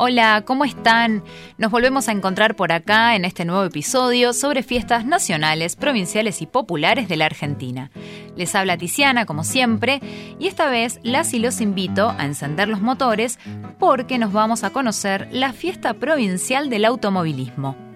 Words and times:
Hola, 0.00 0.44
¿cómo 0.46 0.64
están? 0.64 1.24
Nos 1.56 1.72
volvemos 1.72 2.08
a 2.08 2.12
encontrar 2.12 2.54
por 2.54 2.70
acá 2.70 3.16
en 3.16 3.24
este 3.24 3.44
nuevo 3.44 3.64
episodio 3.64 4.32
sobre 4.32 4.62
fiestas 4.62 5.04
nacionales, 5.04 5.74
provinciales 5.74 6.40
y 6.40 6.46
populares 6.46 7.08
de 7.08 7.16
la 7.16 7.26
Argentina. 7.26 7.90
Les 8.36 8.54
habla 8.54 8.78
Tiziana, 8.78 9.26
como 9.26 9.42
siempre, 9.42 10.00
y 10.38 10.46
esta 10.46 10.70
vez 10.70 11.00
las 11.02 11.34
y 11.34 11.40
los 11.40 11.60
invito 11.60 12.14
a 12.16 12.26
encender 12.26 12.68
los 12.68 12.80
motores 12.80 13.40
porque 13.80 14.18
nos 14.18 14.32
vamos 14.32 14.62
a 14.62 14.70
conocer 14.70 15.26
la 15.32 15.52
fiesta 15.52 15.94
provincial 15.94 16.70
del 16.70 16.84
automovilismo. 16.84 17.87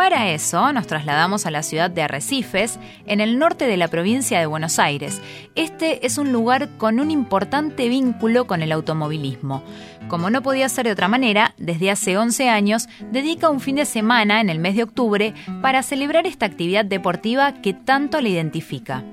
Para 0.00 0.30
eso 0.30 0.72
nos 0.72 0.86
trasladamos 0.86 1.44
a 1.44 1.50
la 1.50 1.62
ciudad 1.62 1.90
de 1.90 2.00
Arrecifes, 2.00 2.78
en 3.04 3.20
el 3.20 3.38
norte 3.38 3.66
de 3.66 3.76
la 3.76 3.86
provincia 3.86 4.40
de 4.40 4.46
Buenos 4.46 4.78
Aires. 4.78 5.20
Este 5.56 6.06
es 6.06 6.16
un 6.16 6.32
lugar 6.32 6.70
con 6.78 7.00
un 7.00 7.10
importante 7.10 7.86
vínculo 7.90 8.46
con 8.46 8.62
el 8.62 8.72
automovilismo. 8.72 9.62
Como 10.08 10.30
no 10.30 10.40
podía 10.40 10.70
ser 10.70 10.86
de 10.86 10.92
otra 10.92 11.08
manera, 11.08 11.54
desde 11.58 11.90
hace 11.90 12.16
11 12.16 12.48
años 12.48 12.88
dedica 13.12 13.50
un 13.50 13.60
fin 13.60 13.76
de 13.76 13.84
semana 13.84 14.40
en 14.40 14.48
el 14.48 14.58
mes 14.58 14.74
de 14.74 14.84
octubre 14.84 15.34
para 15.60 15.82
celebrar 15.82 16.26
esta 16.26 16.46
actividad 16.46 16.86
deportiva 16.86 17.60
que 17.60 17.74
tanto 17.74 18.22
le 18.22 18.30
identifica. 18.30 19.04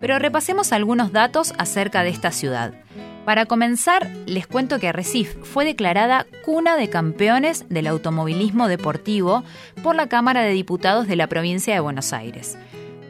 Pero 0.00 0.18
repasemos 0.18 0.72
algunos 0.72 1.12
datos 1.12 1.52
acerca 1.58 2.02
de 2.02 2.08
esta 2.08 2.30
ciudad. 2.30 2.72
Para 3.28 3.44
comenzar, 3.44 4.10
les 4.24 4.46
cuento 4.46 4.78
que 4.78 4.90
Recife 4.90 5.38
fue 5.44 5.66
declarada 5.66 6.24
cuna 6.46 6.78
de 6.78 6.88
campeones 6.88 7.66
del 7.68 7.86
automovilismo 7.86 8.68
deportivo 8.68 9.44
por 9.82 9.96
la 9.96 10.08
Cámara 10.08 10.40
de 10.40 10.52
Diputados 10.52 11.06
de 11.06 11.16
la 11.16 11.26
provincia 11.26 11.74
de 11.74 11.80
Buenos 11.80 12.14
Aires. 12.14 12.56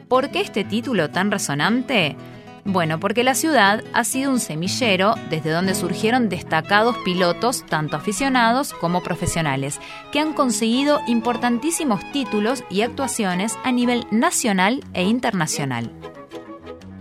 ¿Por 0.09 0.31
qué 0.31 0.41
este 0.41 0.65
título 0.65 1.09
tan 1.11 1.31
resonante? 1.31 2.17
Bueno, 2.65 2.99
porque 2.99 3.23
la 3.23 3.37
ciudad 3.37 3.85
ha 3.93 4.03
sido 4.03 4.33
un 4.33 4.41
semillero 4.41 5.15
desde 5.31 5.51
donde 5.51 5.77
surgieron 5.77 6.29
destacados 6.29 6.97
pilotos, 7.05 7.65
tanto 7.67 7.97
aficionados 7.97 8.73
como 8.73 9.05
profesionales, 9.05 9.79
que 10.11 10.19
han 10.19 10.33
conseguido 10.33 10.99
importantísimos 11.07 12.01
títulos 12.11 12.65
y 12.71 12.81
actuaciones 12.81 13.57
a 13.63 13.71
nivel 13.71 14.05
nacional 14.11 14.83
e 14.95 15.05
internacional. 15.05 15.93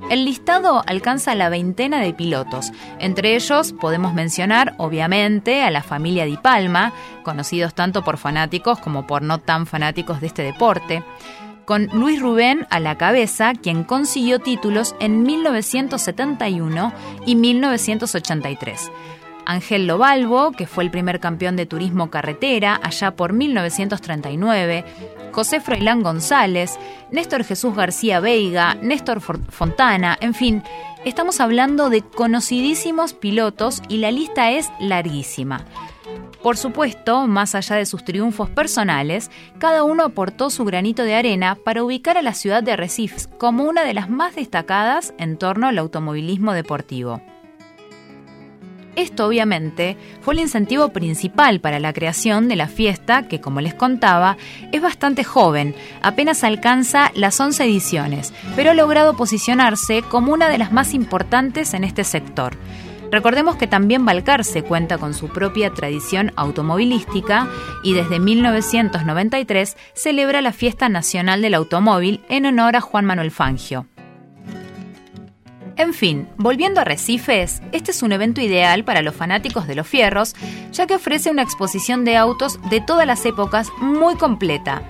El 0.10 0.24
listado 0.24 0.84
alcanza 0.88 1.36
la 1.36 1.50
veintena 1.50 2.00
de 2.00 2.14
pilotos. 2.14 2.72
Entre 3.00 3.36
ellos 3.36 3.74
podemos 3.74 4.14
mencionar, 4.14 4.74
obviamente, 4.78 5.64
a 5.64 5.72
la 5.72 5.84
familia 5.84 6.26
Di 6.26 6.38
Palma, 6.38 6.94
conocidos 7.24 7.74
tanto 7.74 8.04
por 8.04 8.18
fanáticos 8.18 8.80
como 8.80 9.06
por 9.06 9.22
no 9.22 9.40
tan 9.40 9.68
fanáticos 9.68 10.22
de 10.22 10.28
este 10.28 10.44
deporte 10.44 11.04
con 11.68 11.88
Luis 11.88 12.22
Rubén 12.22 12.66
a 12.70 12.80
la 12.80 12.98
cabeza, 12.98 13.52
quien 13.52 13.84
consiguió 13.84 14.40
títulos 14.40 14.96
en 15.02 15.24
1971 15.24 16.94
y 17.26 17.36
1983. 17.36 18.90
Ángel 19.48 19.88
Lobalvo, 19.88 20.52
que 20.52 20.68
fue 20.68 20.84
el 20.84 20.92
primer 20.92 21.20
campeón 21.20 21.56
de 21.56 21.66
turismo 21.66 22.12
carretera 22.12 22.80
allá 22.84 23.16
por 23.16 23.34
1939, 23.34 24.84
José 25.32 25.62
Froilán 25.62 26.04
González, 26.04 26.78
Néstor 27.12 27.44
Jesús 27.44 27.74
García 27.76 28.20
Veiga, 28.20 28.76
Néstor 28.76 29.22
Fontana, 29.22 30.18
en 30.20 30.34
fin, 30.34 30.64
estamos 31.06 31.40
hablando 31.40 31.90
de 31.90 32.02
conocidísimos 32.02 33.14
pilotos 33.14 33.82
y 33.88 33.98
la 33.98 34.12
lista 34.12 34.52
es 34.52 34.70
larguísima. 34.80 35.66
Por 36.44 36.58
supuesto, 36.58 37.28
más 37.28 37.56
allá 37.56 37.78
de 37.78 37.86
sus 37.86 38.04
triunfos 38.04 38.50
personales, 38.50 39.32
cada 39.60 39.84
uno 39.84 40.04
aportó 40.04 40.50
su 40.50 40.66
granito 40.66 41.04
de 41.04 41.16
arena 41.16 41.56
para 41.56 41.84
ubicar 41.84 42.18
a 42.18 42.22
la 42.22 42.34
ciudad 42.34 42.64
de 42.64 42.76
Recife 42.76 43.28
como 43.38 43.64
una 43.64 43.84
de 43.84 43.94
las 43.94 44.10
más 44.10 44.36
destacadas 44.36 45.14
en 45.18 45.38
torno 45.38 45.68
al 45.68 45.78
automovilismo 45.78 46.54
deportivo. 46.54 47.22
Esto 48.98 49.28
obviamente 49.28 49.96
fue 50.22 50.34
el 50.34 50.40
incentivo 50.40 50.90
principal 50.90 51.62
para 51.62 51.80
la 51.80 51.94
creación 51.94 52.48
de 52.48 52.56
la 52.56 52.68
fiesta 52.68 53.28
que, 53.28 53.40
como 53.40 53.62
les 53.62 53.76
contaba, 53.76 54.38
es 54.72 54.82
bastante 54.82 55.24
joven, 55.24 55.76
apenas 56.02 56.44
alcanza 56.44 57.12
las 57.14 57.40
11 57.40 57.64
ediciones, 57.64 58.34
pero 58.56 58.72
ha 58.72 58.74
logrado 58.74 59.16
posicionarse 59.16 60.02
como 60.02 60.34
una 60.34 60.50
de 60.50 60.58
las 60.58 60.72
más 60.72 60.96
importantes 60.96 61.76
en 61.76 61.84
este 61.84 62.04
sector. 62.04 62.58
Recordemos 63.12 63.56
que 63.56 63.68
también 63.68 64.04
Balcarce 64.04 64.64
cuenta 64.64 64.98
con 64.98 65.14
su 65.14 65.30
propia 65.30 65.72
tradición 65.72 66.34
automovilística 66.36 67.48
y 67.84 67.94
desde 67.94 68.20
1993 68.20 69.78
celebra 69.94 70.42
la 70.42 70.54
Fiesta 70.54 70.90
Nacional 70.90 71.44
del 71.44 71.54
Automóvil 71.54 72.22
en 72.30 72.48
honor 72.48 72.76
a 72.76 72.82
Juan 72.82 73.06
Manuel 73.06 73.30
Fangio. 73.30 73.86
En 75.78 75.94
fin, 75.94 76.28
volviendo 76.38 76.82
a 76.82 76.84
Recifes, 76.84 77.62
este 77.72 77.92
es 77.92 78.02
un 78.02 78.12
evento 78.12 78.42
ideal 78.42 78.84
para 78.84 79.04
los 79.04 79.16
fanáticos 79.16 79.68
de 79.68 79.76
los 79.76 79.88
fierros, 79.88 80.36
ya 80.72 80.88
que 80.88 80.96
ofrece 80.96 81.30
una 81.30 81.44
exposición 81.44 82.04
de 82.04 82.18
autos 82.18 82.60
de 82.72 82.82
todas 82.82 83.06
las 83.06 83.24
épocas 83.28 83.70
muy 83.80 84.16
completa. 84.16 84.82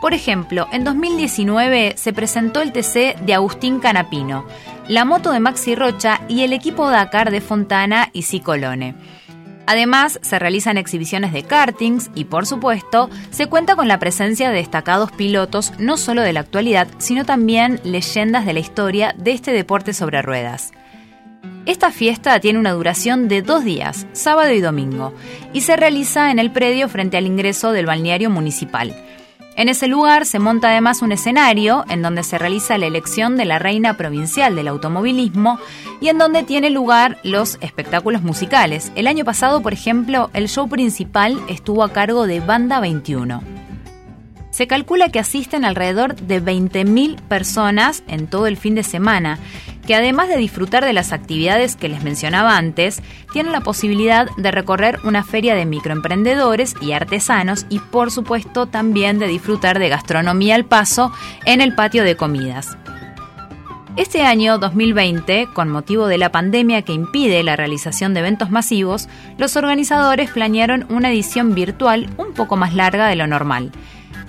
Por 0.00 0.14
ejemplo, 0.14 0.68
en 0.70 0.84
2019 0.84 1.94
se 1.96 2.12
presentó 2.12 2.62
el 2.62 2.70
TC 2.70 3.16
de 3.20 3.34
Agustín 3.34 3.80
Canapino, 3.80 4.46
la 4.86 5.04
moto 5.04 5.32
de 5.32 5.40
Maxi 5.40 5.74
Rocha 5.74 6.20
y 6.28 6.42
el 6.42 6.52
equipo 6.52 6.88
Dakar 6.88 7.32
de 7.32 7.40
Fontana 7.40 8.08
y 8.12 8.22
Cicolone. 8.22 8.94
Además, 9.68 10.18
se 10.22 10.38
realizan 10.38 10.78
exhibiciones 10.78 11.30
de 11.34 11.42
kartings 11.42 12.10
y, 12.14 12.24
por 12.24 12.46
supuesto, 12.46 13.10
se 13.30 13.48
cuenta 13.48 13.76
con 13.76 13.86
la 13.86 13.98
presencia 13.98 14.48
de 14.48 14.56
destacados 14.56 15.12
pilotos 15.12 15.74
no 15.78 15.98
solo 15.98 16.22
de 16.22 16.32
la 16.32 16.40
actualidad, 16.40 16.88
sino 16.96 17.26
también 17.26 17.78
leyendas 17.84 18.46
de 18.46 18.54
la 18.54 18.60
historia 18.60 19.14
de 19.18 19.32
este 19.32 19.52
deporte 19.52 19.92
sobre 19.92 20.22
ruedas. 20.22 20.72
Esta 21.66 21.90
fiesta 21.90 22.40
tiene 22.40 22.58
una 22.58 22.72
duración 22.72 23.28
de 23.28 23.42
dos 23.42 23.62
días, 23.62 24.06
sábado 24.14 24.52
y 24.52 24.62
domingo, 24.62 25.12
y 25.52 25.60
se 25.60 25.76
realiza 25.76 26.30
en 26.30 26.38
el 26.38 26.50
predio 26.50 26.88
frente 26.88 27.18
al 27.18 27.26
ingreso 27.26 27.72
del 27.72 27.84
balneario 27.84 28.30
municipal. 28.30 28.96
En 29.58 29.68
ese 29.68 29.88
lugar 29.88 30.24
se 30.24 30.38
monta 30.38 30.68
además 30.68 31.02
un 31.02 31.10
escenario 31.10 31.84
en 31.88 32.00
donde 32.00 32.22
se 32.22 32.38
realiza 32.38 32.78
la 32.78 32.86
elección 32.86 33.36
de 33.36 33.44
la 33.44 33.58
reina 33.58 33.96
provincial 33.96 34.54
del 34.54 34.68
automovilismo 34.68 35.58
y 36.00 36.10
en 36.10 36.18
donde 36.18 36.44
tiene 36.44 36.70
lugar 36.70 37.18
los 37.24 37.58
espectáculos 37.60 38.22
musicales. 38.22 38.92
El 38.94 39.08
año 39.08 39.24
pasado, 39.24 39.60
por 39.60 39.72
ejemplo, 39.72 40.30
el 40.32 40.48
show 40.48 40.68
principal 40.68 41.40
estuvo 41.48 41.82
a 41.82 41.92
cargo 41.92 42.28
de 42.28 42.38
Banda 42.38 42.78
21. 42.78 43.42
Se 44.52 44.68
calcula 44.68 45.08
que 45.08 45.18
asisten 45.18 45.64
alrededor 45.64 46.14
de 46.14 46.40
20.000 46.40 47.20
personas 47.22 48.04
en 48.06 48.28
todo 48.28 48.46
el 48.46 48.56
fin 48.56 48.76
de 48.76 48.84
semana, 48.84 49.40
que 49.88 49.94
además 49.94 50.28
de 50.28 50.36
disfrutar 50.36 50.84
de 50.84 50.92
las 50.92 51.14
actividades 51.14 51.74
que 51.74 51.88
les 51.88 52.02
mencionaba 52.02 52.58
antes, 52.58 53.02
tienen 53.32 53.52
la 53.52 53.62
posibilidad 53.62 54.28
de 54.36 54.50
recorrer 54.50 54.98
una 55.02 55.24
feria 55.24 55.54
de 55.54 55.64
microemprendedores 55.64 56.74
y 56.82 56.92
artesanos 56.92 57.64
y 57.70 57.78
por 57.78 58.10
supuesto 58.10 58.66
también 58.66 59.18
de 59.18 59.26
disfrutar 59.26 59.78
de 59.78 59.88
gastronomía 59.88 60.56
al 60.56 60.66
paso 60.66 61.10
en 61.46 61.62
el 61.62 61.74
patio 61.74 62.04
de 62.04 62.16
comidas. 62.16 62.76
Este 63.96 64.20
año 64.24 64.58
2020, 64.58 65.48
con 65.54 65.70
motivo 65.70 66.06
de 66.06 66.18
la 66.18 66.30
pandemia 66.30 66.82
que 66.82 66.92
impide 66.92 67.42
la 67.42 67.56
realización 67.56 68.12
de 68.12 68.20
eventos 68.20 68.50
masivos, 68.50 69.08
los 69.38 69.56
organizadores 69.56 70.28
planearon 70.28 70.84
una 70.90 71.10
edición 71.10 71.54
virtual 71.54 72.10
un 72.18 72.34
poco 72.34 72.56
más 72.56 72.74
larga 72.74 73.08
de 73.08 73.16
lo 73.16 73.26
normal. 73.26 73.72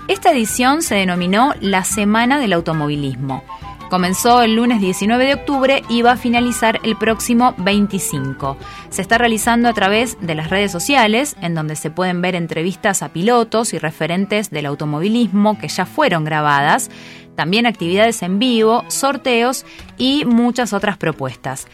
Esta 0.07 0.31
edición 0.31 0.83
se 0.83 0.95
denominó 0.95 1.53
la 1.59 1.83
Semana 1.83 2.39
del 2.39 2.53
Automovilismo. 2.53 3.43
Comenzó 3.89 4.43
el 4.43 4.55
lunes 4.55 4.81
19 4.81 5.25
de 5.25 5.33
octubre 5.33 5.83
y 5.89 6.03
va 6.03 6.11
a 6.11 6.17
finalizar 6.17 6.79
el 6.83 6.95
próximo 6.95 7.55
25. 7.57 8.55
Se 8.91 9.01
está 9.01 9.17
realizando 9.17 9.67
a 9.67 9.73
través 9.73 10.15
de 10.21 10.35
las 10.35 10.51
redes 10.51 10.71
sociales, 10.71 11.35
en 11.41 11.55
donde 11.55 11.75
se 11.75 11.89
pueden 11.89 12.21
ver 12.21 12.35
entrevistas 12.35 13.01
a 13.01 13.09
pilotos 13.09 13.73
y 13.73 13.79
referentes 13.79 14.51
del 14.51 14.67
automovilismo 14.67 15.57
que 15.57 15.69
ya 15.69 15.87
fueron 15.87 16.23
grabadas, 16.23 16.91
también 17.35 17.65
actividades 17.65 18.21
en 18.21 18.37
vivo, 18.37 18.83
sorteos 18.89 19.65
y 19.97 20.23
muchas 20.23 20.71
otras 20.71 20.97
propuestas. 20.97 21.67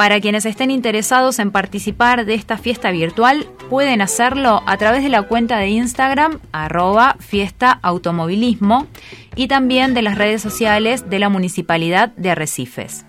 Para 0.00 0.18
quienes 0.18 0.46
estén 0.46 0.70
interesados 0.70 1.38
en 1.40 1.50
participar 1.50 2.24
de 2.24 2.32
esta 2.32 2.56
fiesta 2.56 2.90
virtual, 2.90 3.44
pueden 3.68 4.00
hacerlo 4.00 4.62
a 4.64 4.78
través 4.78 5.02
de 5.02 5.10
la 5.10 5.24
cuenta 5.24 5.58
de 5.58 5.68
Instagram 5.68 6.40
arroba 6.52 7.16
fiesta 7.18 7.78
automovilismo 7.82 8.86
y 9.36 9.46
también 9.46 9.92
de 9.92 10.00
las 10.00 10.16
redes 10.16 10.40
sociales 10.40 11.10
de 11.10 11.18
la 11.18 11.28
Municipalidad 11.28 12.08
de 12.16 12.30
Arrecifes. 12.30 13.04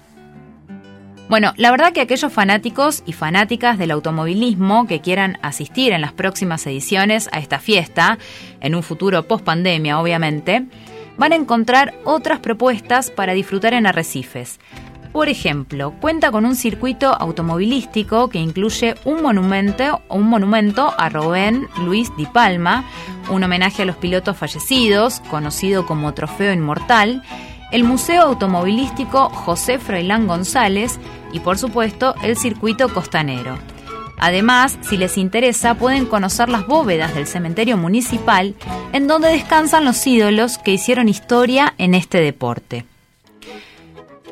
Bueno, 1.29 1.53
la 1.55 1.71
verdad 1.71 1.93
que 1.93 2.01
aquellos 2.01 2.33
fanáticos 2.33 3.03
y 3.05 3.13
fanáticas 3.13 3.77
del 3.77 3.91
automovilismo 3.91 4.85
que 4.85 4.99
quieran 4.99 5.37
asistir 5.41 5.93
en 5.93 6.01
las 6.01 6.11
próximas 6.11 6.67
ediciones 6.67 7.29
a 7.31 7.39
esta 7.39 7.59
fiesta, 7.59 8.17
en 8.59 8.75
un 8.75 8.83
futuro 8.83 9.29
post 9.29 9.45
pandemia 9.45 9.97
obviamente, 9.97 10.65
van 11.17 11.31
a 11.31 11.37
encontrar 11.37 11.93
otras 12.03 12.39
propuestas 12.39 13.11
para 13.11 13.31
disfrutar 13.31 13.73
en 13.75 13.87
Arrecifes. 13.87 14.59
Por 15.11 15.27
ejemplo, 15.27 15.93
cuenta 15.99 16.31
con 16.31 16.45
un 16.45 16.55
circuito 16.55 17.13
automovilístico 17.13 18.29
que 18.29 18.39
incluye 18.39 18.95
un 19.03 19.21
monumento, 19.21 20.01
un 20.07 20.29
monumento 20.29 20.93
a 20.97 21.09
Rubén 21.09 21.67
Luis 21.83 22.15
Di 22.15 22.25
Palma, 22.25 22.85
un 23.29 23.43
homenaje 23.43 23.81
a 23.81 23.85
los 23.85 23.97
pilotos 23.97 24.37
fallecidos, 24.37 25.19
conocido 25.29 25.85
como 25.85 26.13
Trofeo 26.13 26.53
Inmortal, 26.53 27.23
el 27.71 27.83
Museo 27.83 28.21
Automovilístico 28.23 29.29
José 29.29 29.79
Froilán 29.79 30.27
González 30.27 30.97
y 31.33 31.41
por 31.41 31.57
supuesto 31.57 32.15
el 32.23 32.37
circuito 32.37 32.87
costanero. 32.93 33.57
Además, 34.17 34.77
si 34.81 34.97
les 34.97 35.17
interesa, 35.17 35.73
pueden 35.73 36.05
conocer 36.05 36.47
las 36.47 36.67
bóvedas 36.67 37.15
del 37.15 37.27
cementerio 37.27 37.75
municipal, 37.75 38.55
en 38.93 39.07
donde 39.07 39.29
descansan 39.29 39.83
los 39.83 40.05
ídolos 40.05 40.57
que 40.57 40.71
hicieron 40.71 41.09
historia 41.09 41.73
en 41.77 41.95
este 41.95 42.19
deporte. 42.19 42.85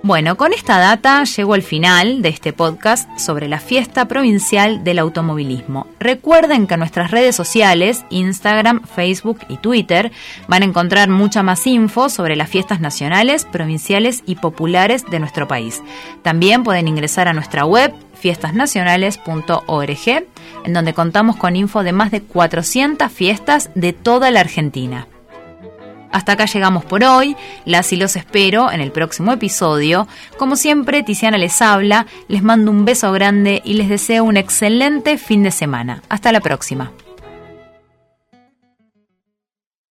Bueno, 0.01 0.37
con 0.37 0.53
esta 0.53 0.79
data 0.79 1.25
llego 1.25 1.55
al 1.55 1.61
final 1.61 2.21
de 2.21 2.29
este 2.29 2.53
podcast 2.53 3.09
sobre 3.19 3.49
la 3.49 3.59
fiesta 3.59 4.07
provincial 4.07 4.85
del 4.85 4.97
automovilismo. 4.97 5.87
Recuerden 5.99 6.67
que 6.67 6.75
en 6.75 6.79
nuestras 6.79 7.11
redes 7.11 7.35
sociales, 7.35 8.05
Instagram, 8.09 8.83
Facebook 8.83 9.39
y 9.49 9.57
Twitter, 9.57 10.13
van 10.47 10.61
a 10.61 10.65
encontrar 10.65 11.09
mucha 11.09 11.43
más 11.43 11.67
info 11.67 12.07
sobre 12.07 12.37
las 12.37 12.49
fiestas 12.49 12.79
nacionales, 12.79 13.43
provinciales 13.43 14.23
y 14.25 14.35
populares 14.35 15.03
de 15.05 15.19
nuestro 15.19 15.49
país. 15.49 15.81
También 16.21 16.63
pueden 16.63 16.87
ingresar 16.87 17.27
a 17.27 17.33
nuestra 17.33 17.65
web 17.65 17.93
fiestasnacionales.org, 18.13 20.25
en 20.63 20.73
donde 20.73 20.93
contamos 20.93 21.35
con 21.35 21.57
info 21.57 21.83
de 21.83 21.91
más 21.91 22.09
de 22.09 22.21
400 22.21 23.11
fiestas 23.11 23.69
de 23.75 23.91
toda 23.91 24.31
la 24.31 24.39
Argentina. 24.39 25.07
Hasta 26.11 26.33
acá 26.33 26.45
llegamos 26.45 26.85
por 26.85 27.03
hoy, 27.03 27.35
las 27.65 27.91
y 27.94 27.95
los 27.95 28.15
espero 28.15 28.71
en 28.71 28.81
el 28.81 28.91
próximo 28.91 29.31
episodio. 29.31 30.07
Como 30.38 30.56
siempre, 30.56 31.03
Tiziana 31.03 31.38
les 31.38 31.61
habla, 31.61 32.07
les 32.27 32.44
mando 32.44 32.71
un 32.71 32.85
beso 32.85 33.11
grande 33.11 33.61
y 33.63 33.73
les 33.73 33.89
deseo 33.89 34.23
un 34.23 34.38
excelente 34.38 35.17
fin 35.17 35.44
de 35.44 35.51
semana. 35.51 36.01
Hasta 36.09 36.31
la 36.31 36.39
próxima. 36.39 36.91